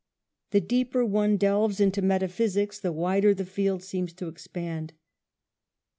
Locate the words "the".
0.49-0.61, 2.79-2.91, 3.35-3.45